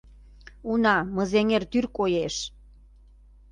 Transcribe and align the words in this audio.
—Уна, 0.71 0.95
Мызеҥер 1.15 1.63
тӱр 1.71 1.85
коеш. 1.97 2.35